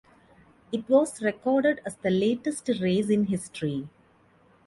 [0.71, 3.87] It was recorded as the latest race in history.